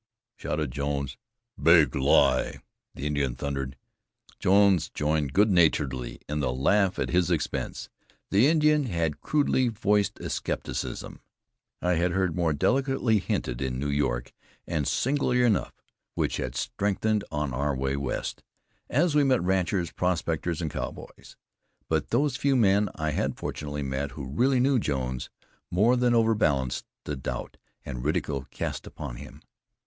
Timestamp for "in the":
6.27-6.51